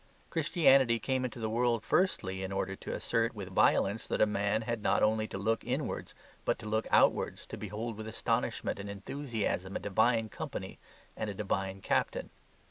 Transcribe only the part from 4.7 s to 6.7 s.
not only to look inwards, but to